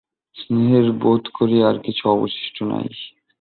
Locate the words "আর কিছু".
1.63-2.03